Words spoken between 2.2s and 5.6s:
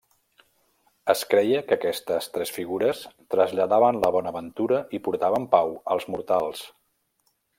tres figures traslladaven la bonaventura i portaven